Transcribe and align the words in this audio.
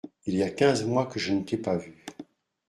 Il 0.25 0.33
y 0.35 0.41
a 0.41 0.49
quinze 0.49 0.83
mois 0.83 1.05
que 1.05 1.19
je 1.19 1.31
ne 1.31 1.43
t’ai 1.43 1.57
pas 1.57 1.77
vu. 1.77 2.03